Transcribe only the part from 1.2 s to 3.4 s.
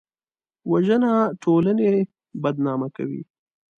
د ټولنې بدنامه کوي